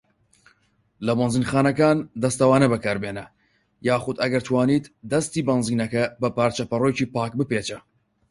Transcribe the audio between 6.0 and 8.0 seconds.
بە پارچە پەڕۆیەکی پاک بپێچە.